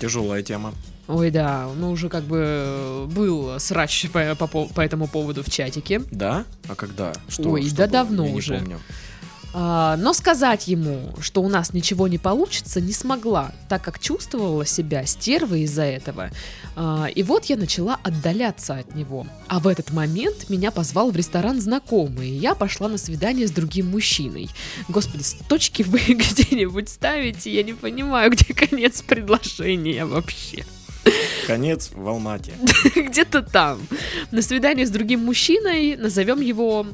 [0.00, 0.72] Тяжелая тема.
[1.08, 5.50] Ой, да, ну уже как бы э, был срач по, по по этому поводу в
[5.50, 6.02] чатике.
[6.12, 6.44] Да?
[6.68, 7.12] А когда?
[7.28, 7.92] Что, Ой, что да было?
[7.92, 8.58] давно Я не уже.
[8.58, 8.80] помню.
[9.54, 14.66] А, но сказать ему, что у нас ничего не получится, не смогла, так как чувствовала
[14.66, 16.30] себя стервой из-за этого.
[16.76, 19.26] А, и вот я начала отдаляться от него.
[19.48, 23.50] А в этот момент меня позвал в ресторан знакомый, и я пошла на свидание с
[23.50, 24.50] другим мужчиной.
[24.88, 30.64] Господи, точки вы где-нибудь ставите, я не понимаю, где конец предложения вообще.
[31.46, 32.52] Конец в Алмате.
[32.94, 33.80] Где-то там.
[34.30, 36.86] На свидание с другим мужчиной, назовем его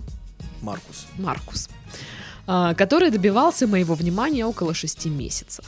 [0.64, 1.06] Маркус.
[1.18, 1.68] Маркус,
[2.46, 5.64] который добивался моего внимания около шести месяцев.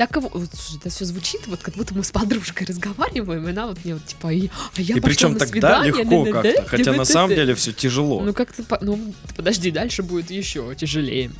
[0.00, 0.32] Так вот,
[0.76, 4.06] это все звучит, вот как будто мы с подружкой разговариваем, и она вот мне вот
[4.06, 6.70] типа, и, а я и причем на тогда свидание, легко да-да-да, как-то.
[6.70, 7.04] Хотя на да-да-да.
[7.04, 8.22] самом деле все тяжело.
[8.22, 11.30] Ну как-то, ну подожди, дальше будет еще тяжелее.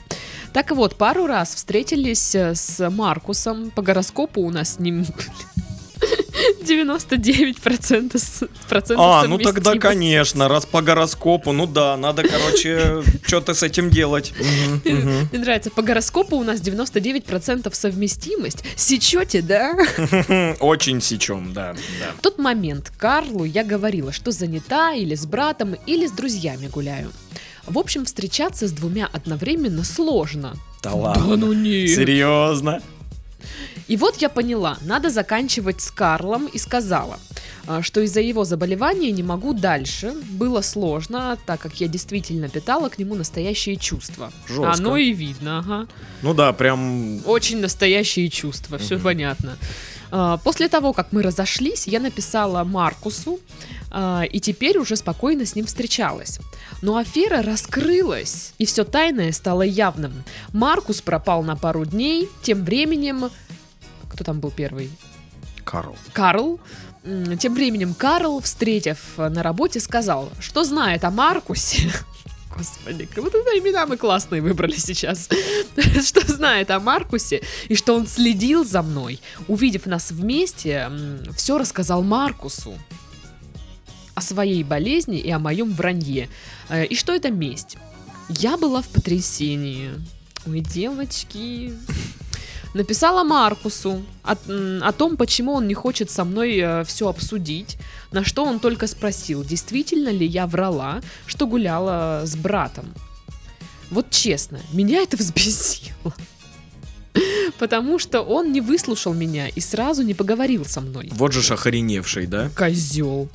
[0.53, 5.07] Так вот, пару раз встретились э, с Маркусом, по гороскопу у нас с ним
[6.63, 13.55] 99% с- процентов А, ну тогда, конечно, раз по гороскопу, ну да, надо, короче, что-то
[13.55, 14.33] с этим делать.
[14.85, 18.65] Мне нравится, по гороскопу у нас 99% совместимость.
[18.77, 19.75] Сечете, да?
[20.61, 22.13] Очень сечем, да, да.
[22.19, 27.11] В тот момент Карлу я говорила, что занята или с братом, или с друзьями гуляю.
[27.67, 30.55] В общем, встречаться с двумя одновременно сложно.
[30.83, 31.27] Да ладно.
[31.29, 31.91] Да ну нет.
[31.91, 32.81] Серьезно?
[33.91, 37.19] И вот я поняла, надо заканчивать с Карлом и сказала,
[37.67, 40.15] а, что из-за его заболевания не могу дальше.
[40.31, 44.31] Было сложно, так как я действительно питала к нему настоящие чувства.
[44.47, 44.71] Жестко.
[44.71, 45.89] Оно и видно, ага.
[46.23, 49.03] Ну да, прям Очень настоящие чувства, все Мгм.
[49.05, 49.59] понятно.
[50.13, 53.41] А, После того, как мы разошлись, я написала Маркусу,
[53.91, 56.39] а, и теперь уже спокойно с ним встречалась.
[56.81, 60.13] Но афера раскрылась, и все тайное стало явным.
[60.53, 63.31] Маркус пропал на пару дней, тем временем...
[64.11, 64.91] Кто там был первый?
[65.65, 65.97] Карл.
[66.13, 66.61] Карл.
[67.39, 71.91] Тем временем Карл, встретив на работе, сказал, что знает о Маркусе.
[72.57, 75.29] Господи, как будто имена мы классные выбрали сейчас.
[76.05, 79.21] Что знает о Маркусе и что он следил за мной.
[79.47, 80.91] Увидев нас вместе,
[81.37, 82.77] все рассказал Маркусу
[84.15, 86.29] о своей болезни и о моем вранье.
[86.69, 87.77] Э, И что это месть.
[88.29, 89.91] Я была в потрясении.
[90.47, 91.73] Ой, девочки.
[92.73, 94.37] Написала Маркусу о,
[94.83, 97.79] о том, почему он не хочет со мной все обсудить,
[98.13, 102.95] на что он только спросил, действительно ли я врала, что гуляла с братом.
[103.91, 106.15] Вот честно, меня это взбесило.
[107.59, 111.09] Потому что он не выслушал меня и сразу не поговорил со мной.
[111.13, 112.51] Вот же охреневший, да?
[112.57, 113.29] Козел.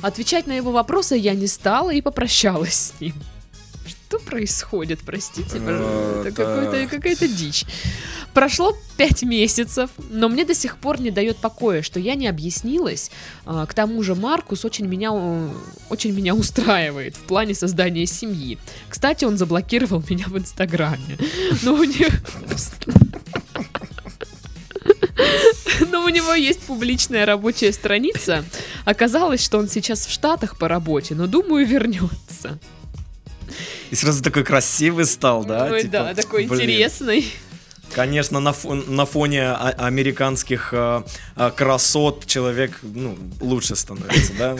[0.00, 3.14] Отвечать на его вопросы я не стала и попрощалась с ним.
[4.10, 6.44] Что происходит, простите, Э, это да.
[6.44, 7.64] какой-то- какая-то дичь.
[8.34, 13.12] Прошло пять месяцев, но мне до сих пор не дает покоя, что я не объяснилась.
[13.46, 15.12] А, К тому же Маркус очень меня,
[15.90, 18.58] очень меня устраивает в плане создания семьи.
[18.88, 21.16] Кстати, он заблокировал меня в Инстаграме.
[21.62, 22.10] Но у него...
[25.92, 28.44] Но у него есть публичная рабочая страница.
[28.84, 32.58] Оказалось, что он сейчас в Штатах по работе, но думаю, вернется.
[33.90, 35.64] И сразу такой красивый стал, да?
[35.70, 36.62] Ой, Типа, да, такой блин.
[36.62, 37.26] интересный.
[37.92, 41.02] Конечно, на, фон- на фоне а- американских э,
[41.56, 44.56] красот человек ну, лучше становится, да?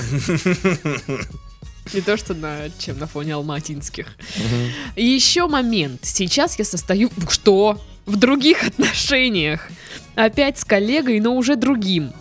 [1.95, 4.07] Не то, что на, чем на фоне алматинских.
[4.97, 6.01] И еще момент.
[6.05, 7.11] Сейчас я состою...
[7.29, 7.81] Что?
[8.07, 9.69] В других отношениях.
[10.17, 12.13] Опять с коллегой, но уже другим.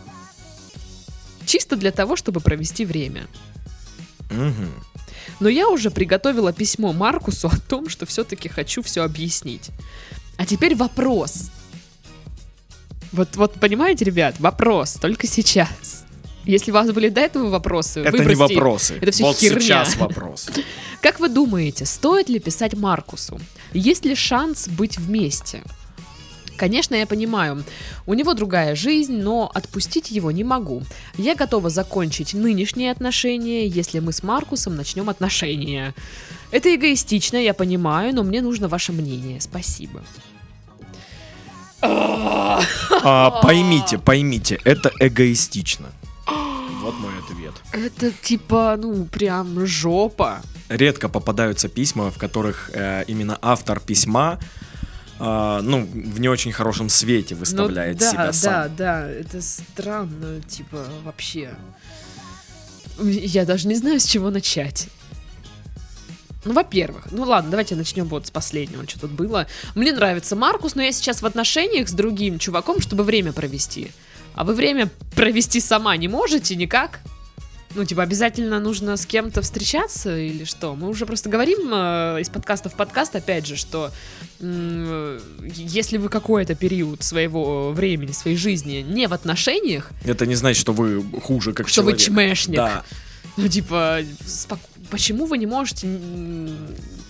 [1.45, 3.27] Чисто для того, чтобы провести время.
[4.29, 4.71] Мгм.
[5.39, 9.69] Но я уже приготовила письмо Маркусу о том, что все-таки хочу все объяснить.
[10.37, 11.51] А теперь вопрос.
[13.11, 16.05] Вот, вот понимаете, ребят, вопрос только сейчас.
[16.45, 18.59] Если у вас были до этого вопросы, Это не выбросьте их.
[18.59, 18.97] вопросы.
[19.01, 19.59] Это всё вот херня.
[19.59, 20.49] сейчас вопрос.
[21.01, 23.39] Как вы думаете, стоит ли писать Маркусу?
[23.73, 25.61] Есть ли шанс быть вместе?
[26.59, 27.63] Конечно, я понимаю,
[28.05, 30.83] у него другая жизнь, но отпустить его не могу.
[31.17, 35.93] Я готова закончить нынешние отношения, если мы с Маркусом начнем отношения.
[36.51, 39.39] Это эгоистично, я понимаю, но мне нужно ваше мнение.
[39.39, 40.01] Спасибо.
[41.81, 45.87] А, поймите, поймите, это эгоистично.
[46.81, 47.53] Вот мой ответ.
[47.71, 50.41] Это типа, ну, прям жопа.
[50.67, 54.39] Редко попадаются письма, в которых э, именно автор письма,
[55.19, 58.75] э, ну, в не очень хорошем свете выставляет ну, да, себя да, сам.
[58.75, 61.55] да, это странно, типа, вообще.
[63.01, 64.89] Я даже не знаю, с чего начать.
[66.45, 69.47] Ну, во-первых, ну ладно, давайте начнем вот с последнего, что тут было.
[69.75, 73.91] Мне нравится Маркус, но я сейчас в отношениях с другим чуваком, чтобы время провести.
[74.35, 77.01] А вы время провести сама не можете никак?
[77.75, 80.75] Ну, типа, обязательно нужно с кем-то встречаться или что?
[80.75, 83.91] Мы уже просто говорим э, из подкаста в подкаст, опять же, что
[84.41, 85.19] м,
[85.53, 90.73] если вы какой-то период своего времени, своей жизни не в отношениях, Это не значит, что
[90.73, 91.99] вы хуже как что человек.
[91.99, 92.55] вы чмешник.
[92.57, 92.83] Да.
[93.37, 95.87] Ну, типа, спок- почему вы не можете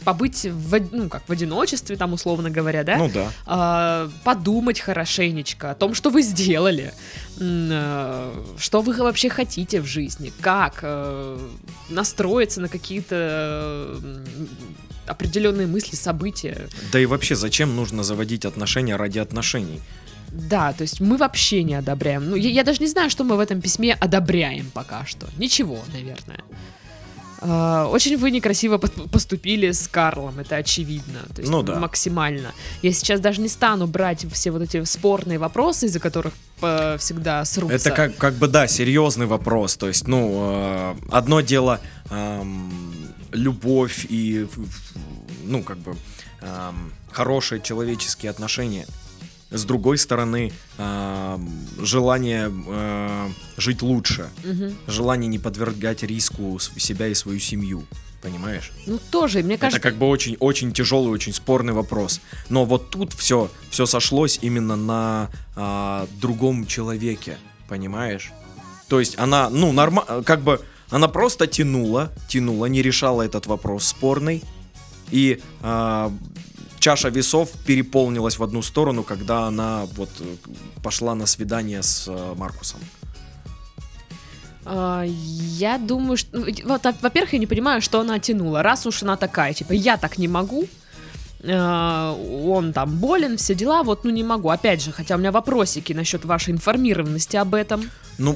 [0.04, 2.98] побыть в, ну, как в одиночестве, там, условно говоря, да?
[2.98, 3.32] Ну да.
[3.46, 6.94] А, подумать хорошенечко о том, что вы сделали,
[7.40, 11.40] э, что вы вообще хотите в жизни, как э,
[11.90, 14.00] настроиться на какие-то
[15.08, 16.68] определенные мысли, события.
[16.92, 19.82] Да и вообще, зачем нужно заводить отношения ради отношений?
[20.32, 22.30] Да, то есть мы вообще не одобряем.
[22.30, 25.28] Ну, я, я даже не знаю, что мы в этом письме одобряем пока что.
[25.38, 26.44] Ничего, наверное.
[27.42, 31.20] А, Очень вы некрасиво пос- поступили с Карлом, это очевидно.
[31.34, 31.80] То есть Ну да.
[31.80, 32.52] максимально.
[32.82, 37.46] Я сейчас даже не стану брать все вот эти спорные вопросы, из-за которых э, всегда
[37.46, 37.76] срутся.
[37.76, 39.78] Это как, как бы, да, серьезный вопрос.
[39.78, 42.94] То есть, ну, э, одно дело эм,
[43.32, 44.48] любовь и,
[45.46, 45.96] ну, как бы,
[46.42, 48.86] эм, хорошие человеческие отношения.
[49.52, 54.30] С другой стороны, эм, желание э, жить лучше.
[54.44, 54.76] Мгм.
[54.88, 57.86] Желание не подвергать риску себя и свою семью.
[58.22, 58.72] Понимаешь?
[58.86, 62.20] Ну тоже, мне кажется, Это как бы очень, очень тяжелый, очень спорный вопрос.
[62.50, 67.38] Но вот тут все, все сошлось именно на а, другом человеке,
[67.70, 68.32] понимаешь?
[68.90, 70.60] То есть она, ну, нормально, как бы,
[70.90, 74.44] она просто тянула, тянула, не решала этот вопрос спорный.
[75.12, 76.12] И а,
[76.80, 80.36] чаша весов переполнилась в одну сторону, когда она вот э,
[80.84, 82.80] пошла на свидание с э, Маркусом.
[84.66, 86.38] А, Я думаю, что...
[86.38, 88.64] ну, а, во-первых, я не понимаю, что она тянула.
[88.64, 90.68] Раз уж она такая, типа, я так не могу,
[91.44, 94.50] а, он там болен, все дела, вот, ну, не могу.
[94.50, 97.90] Опять же, хотя у меня вопросики насчет вашей информированности об этом.
[98.18, 98.36] Ну,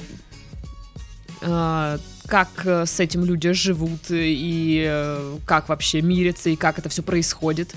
[1.41, 6.87] А, Как э, с этим люди живут, и э, как вообще мирятся, и как это
[6.87, 7.75] все происходит.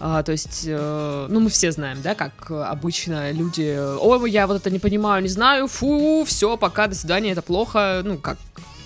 [0.00, 4.56] А, то есть, э, ну, мы все знаем, да, как обычно люди, ой, я вот
[4.56, 8.38] это не понимаю, не знаю, фу, все, пока, до свидания, это плохо, ну, как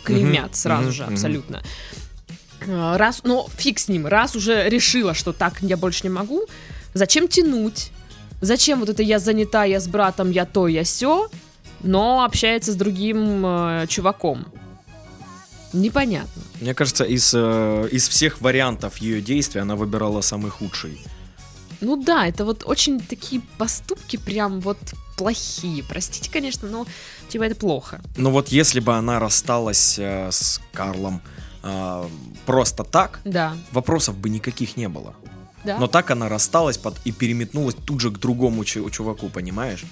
[0.05, 1.63] клеймят Мгм, сразу мгм, же, абсолютно.
[2.69, 6.45] А, Раз, ну, фиг с ним, раз уже решила, что так я больше не могу,
[6.95, 7.91] зачем тянуть?
[8.41, 11.29] Зачем вот это я занята, я с братом, я то, я все,
[11.83, 14.47] но общается с другим э, чуваком?
[15.73, 16.43] Непонятно.
[16.61, 21.01] Мне кажется, из, э, из всех вариантов ее действий она выбирала самый худший.
[21.81, 24.79] Ну да, это вот очень такие поступки прям вот
[25.17, 25.83] плохие.
[25.83, 26.87] Простите, конечно, но
[27.29, 28.01] типа это плохо.
[28.17, 31.21] Но вот если бы она рассталась э, с Карлом
[31.65, 32.09] а,
[32.47, 35.15] просто так, Да, вопросов бы никаких не было.
[35.65, 35.79] да.
[35.79, 39.85] Но так она рассталась под, и переметнулась тут же к другому чу- чуваку, понимаешь?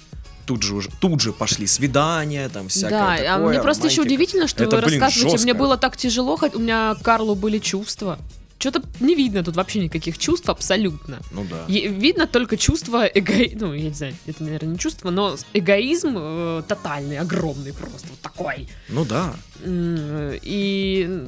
[0.51, 4.01] Тут же уже, тут же пошли свидания, там всякое Да, а такое, мне просто еще
[4.01, 4.13] романтика.
[4.15, 5.57] удивительно, что Это, вы блин, рассказываете, мне жестко.
[5.59, 8.19] было так тяжело, хоть у меня Карлу были чувства.
[8.59, 11.19] Что-то не видно тут вообще никаких чувств абсолютно.
[11.31, 11.63] Ну да.
[11.69, 16.15] Е- видно только чувство эгоизма, ну, я не знаю, это, наверное, не чувство, но эгоизм
[16.17, 18.67] э, тотальный, огромный просто, вот такой.
[18.89, 19.33] Ну да.
[19.65, 21.25] И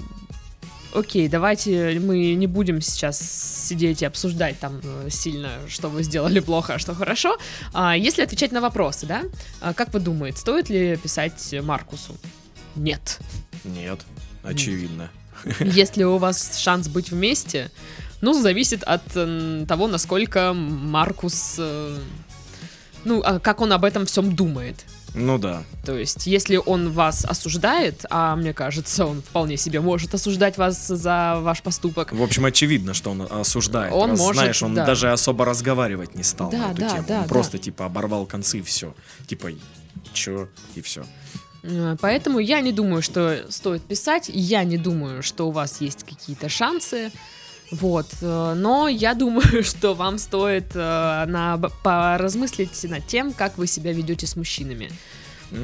[0.93, 6.39] окей, давайте мы не будем сейчас сидеть и обсуждать там э, сильно, что вы сделали
[6.39, 7.37] плохо, а что хорошо.
[7.73, 9.23] А если отвечать на вопросы, да,
[9.61, 12.15] а как вы думаете, стоит ли писать Маркусу?
[12.75, 13.19] Нет.
[13.63, 13.99] Нет,
[14.43, 15.09] очевидно.
[15.59, 17.71] Если у вас шанс быть вместе,
[18.21, 19.03] ну, зависит от
[19.67, 21.97] того, насколько Маркус, э,
[23.03, 24.85] ну, а как он об этом всем думает.
[25.15, 25.63] Ну да.
[25.85, 30.87] То есть, если он вас осуждает, а мне кажется, он вполне себе может осуждать вас
[30.87, 32.11] за ваш поступок.
[32.11, 33.93] В общем, очевидно, что он осуждает.
[33.93, 34.85] Он Раз, может, знаешь, он да.
[34.85, 37.05] даже особо разговаривать не стал Да, на эту да, тему.
[37.07, 37.27] да, он да.
[37.29, 38.95] просто типа оборвал концы и все.
[39.27, 39.49] Типа,
[40.13, 41.03] чё, и все.
[41.63, 46.03] Э, Поэтому я не думаю, что стоит писать, я не думаю, что у вас есть
[46.03, 47.11] какие-то шансы.
[47.73, 53.67] Вот, э, но я думаю, что вам стоит э, на, поразмыслить над тем, как вы
[53.67, 54.91] себя ведете с мужчинами.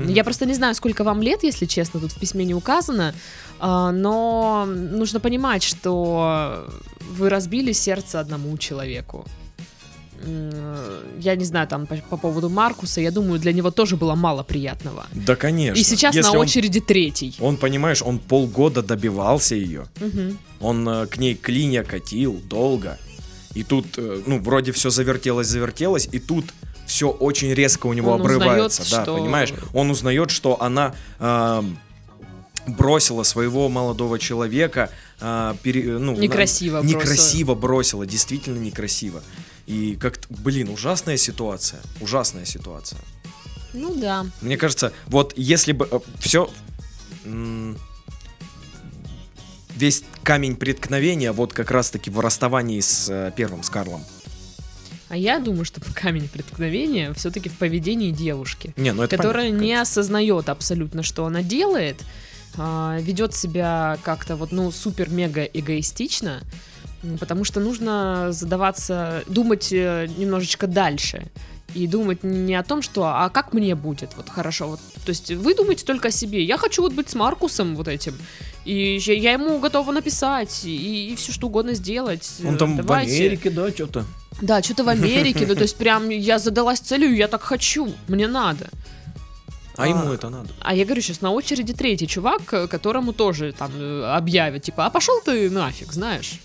[0.07, 3.15] Я просто не знаю, сколько вам лет, если честно, тут в письме не указано,
[3.59, 6.69] а, но нужно понимать, что
[6.99, 9.25] вы разбили сердце одному человеку.
[11.19, 14.43] Я не знаю, там по, по поводу Маркуса, я думаю, для него тоже было мало
[14.43, 15.05] приятного.
[15.13, 15.79] Да, конечно.
[15.79, 17.35] И сейчас Если на он- очереди третий.
[17.39, 19.85] Он, понимаешь, он полгода добивался ее.
[19.99, 20.37] Мгм.
[20.59, 22.97] Он э, к ней клинья катил долго.
[23.55, 26.45] И тут, э, ну, вроде все завертелось, завертелось, и тут
[26.85, 28.81] все очень резко у него Он обрывается.
[28.83, 29.53] узнает, да, что- понимаешь?
[29.73, 31.77] Он узнает, что она эм,
[32.67, 34.89] бросила своего молодого человека.
[35.21, 36.97] э, пере- ну, на- Некрасиво бросила.
[36.99, 39.21] Некрасиво бросила, действительно некрасиво.
[39.69, 41.79] И как-то, блин, ужасная ситуация.
[42.01, 42.99] Ужасная ситуация.
[43.73, 44.25] Ну да.
[44.41, 46.49] Мне кажется, вот если бы все
[49.75, 54.03] весь камень преткновения вот как раз-таки в расставании с э, первым с Карлом.
[55.07, 58.73] А я думаю, что камень преткновения все-таки в поведении девушки.
[58.75, 61.97] Не, ну это которая понятно, не осознает абсолютно, что она делает,
[62.57, 66.41] а, ведет себя как-то вот, ну, супер-мега эгоистично,
[67.19, 71.27] потому что нужно задаваться, думать э, немножечко дальше.
[71.75, 75.31] И думать не о том, что, а как мне будет, вот хорошо, вот, то есть
[75.31, 78.15] вы думаете только о себе, я хочу вот быть с Маркусом вот этим,
[78.65, 82.27] и я я ему готова написать, и, все что угодно сделать.
[82.43, 83.11] Он там Давайте.
[83.11, 84.05] в Америке, да, что-то.
[84.41, 88.27] Да, что-то в Америке, ну то есть прям я задалась целью, я так хочу, мне
[88.27, 88.69] надо.
[89.75, 90.49] А ему это надо.
[90.59, 94.89] А я говорю, сейчас на очереди третий чувак, которому тоже там э, объявят, типа, а
[94.89, 96.39] пошел ты нафиг, знаешь?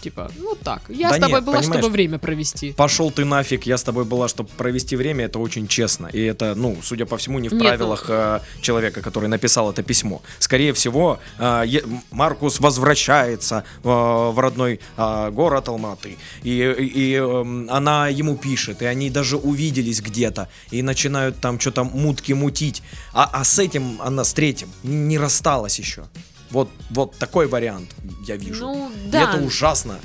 [0.00, 2.72] Типа, ну так, я Да с тобой нет, была, чтобы время провести.
[2.72, 6.06] Пошел ты нафиг, я с тобой была, чтобы провести время, это очень честно.
[6.06, 9.82] И это, ну, судя по всему, не в Нет, правилах э, человека, который написал это
[9.82, 10.22] письмо.
[10.38, 11.64] Скорее всего, э,
[12.12, 16.16] Маркус возвращается э, в родной э, город Алматы.
[16.44, 16.52] И,
[16.94, 20.48] и, эм, она ему пишет, и они даже увиделись где-то.
[20.70, 22.82] И начинают там что-то мутки мутить.
[23.12, 26.04] А, а с этим она, с третьим, не рассталась еще.
[26.50, 27.94] Вот, вот такой вариант
[28.26, 28.64] я вижу.
[28.66, 29.22] Ну, И да.
[29.34, 29.98] это ужасно.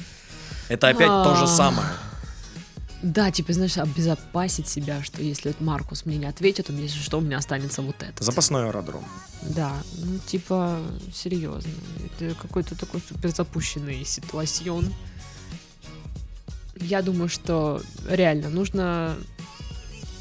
[0.69, 1.47] Это опять то же А.
[1.47, 1.87] самое.
[3.01, 7.17] Да, типа, знаешь, обезопасить себя, что если вот Маркус мне не ответит, мне, если что,
[7.17, 8.23] у меня останется вот это.
[8.23, 9.03] Запасной аэродром.
[9.41, 10.79] Да, ну типа,
[11.13, 11.69] серьезно.
[12.17, 14.93] Это какой-то такой супер запущенный ситуацион.
[16.77, 19.17] Я думаю, что реально нужно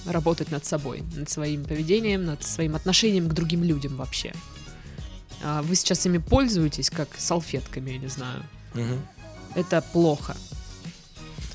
[0.06, 4.34] работать над собой, над своим поведением, над своим отношением к другим людям вообще.
[5.42, 8.42] А Вы сейчас ими пользуетесь как салфетками, я не знаю.
[8.74, 9.00] Мгм.
[9.54, 10.36] Это плохо.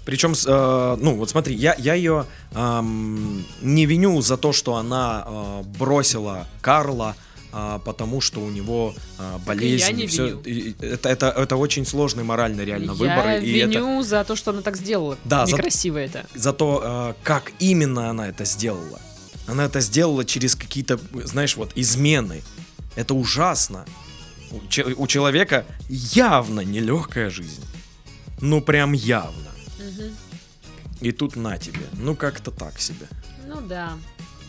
[0.05, 5.23] Причем, э, ну вот смотри, я, я ее эм, не виню за то, что она
[5.27, 7.15] э, бросила Карла,
[7.51, 9.85] а, потому что у него э, болезнь.
[9.85, 10.41] я не и виню.
[10.41, 13.25] И это, это, это очень сложный моральный реально я выбор.
[13.27, 15.17] это- виню за то, что она так сделала.
[15.25, 16.25] Да, за- Некрасиво это.
[16.35, 19.01] за то, э, как именно она это сделала.
[19.47, 22.43] Она это сделала через какие-то, знаешь, вот измены.
[22.97, 23.85] Это ужасно.
[24.51, 27.63] У, че- у человека явно нелегкая жизнь.
[28.41, 29.51] Ну прям явно.
[30.99, 31.85] И тут на тебе.
[31.93, 33.07] Ну как-то так себе.
[33.47, 33.93] Ну да.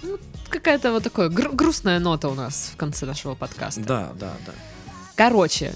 [0.03, 0.19] Ну,
[0.49, 3.81] какая-то вот такая гру- грустная нота у нас в конце нашего подкаста.
[3.83, 4.53] Да, да, да.
[5.17, 5.75] Короче,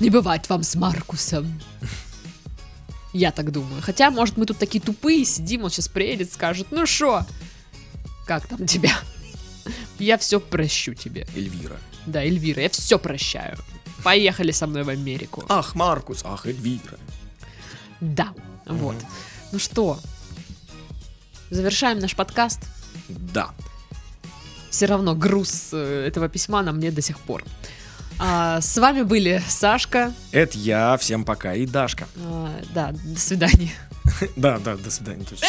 [0.00, 1.60] не бывать вам с Маркусом.
[3.12, 3.80] Я так думаю.
[3.82, 7.24] Хотя, может, мы тут такие тупые сидим, он сейчас приедет, скажет, ну шо,
[8.26, 8.92] как там тебя?
[9.98, 11.26] Я все прощу тебе.
[11.34, 11.76] Эльвира.
[12.06, 13.56] Да, Эльвира, я все прощаю.
[14.02, 15.44] Поехали со мной в Америку.
[15.48, 16.98] Ах, Маркус, ах, Эльвира.
[18.00, 18.34] Да,
[18.66, 18.96] вот.
[19.52, 19.98] Ну что,
[21.50, 22.60] завершаем наш подкаст.
[23.08, 23.50] Да.
[24.70, 27.44] Все равно груз э, этого письма на мне до сих пор.
[28.18, 30.12] А, с вами были Сашка.
[30.32, 32.06] Это я, всем пока, и Дашка.
[32.16, 33.72] А, да, до свидания.
[34.36, 35.24] Да, да, до свидания.
[35.24, 35.46] точно.